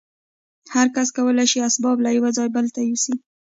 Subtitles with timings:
[0.75, 3.15] هر کس کولای شي اسباب له یوه ځای بل ته یوسي